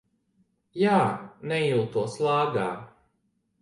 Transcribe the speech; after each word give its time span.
Jā, 0.85 0.95
nejūtos 1.53 2.19
lāgā. 2.27 2.69